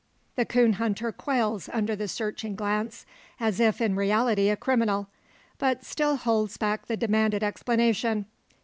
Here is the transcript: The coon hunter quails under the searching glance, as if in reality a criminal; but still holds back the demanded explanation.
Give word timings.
The 0.35 0.45
coon 0.45 0.73
hunter 0.81 1.11
quails 1.11 1.69
under 1.71 1.95
the 1.95 2.07
searching 2.07 2.55
glance, 2.55 3.05
as 3.39 3.59
if 3.59 3.79
in 3.79 3.95
reality 3.95 4.49
a 4.49 4.57
criminal; 4.57 5.09
but 5.59 5.85
still 5.85 6.15
holds 6.15 6.57
back 6.57 6.87
the 6.87 6.97
demanded 6.97 7.43
explanation. 7.43 8.25